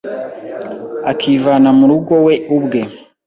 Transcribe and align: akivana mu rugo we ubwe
akivana 1.11 1.69
mu 1.77 1.85
rugo 1.91 2.13
we 2.25 2.35
ubwe 2.57 2.81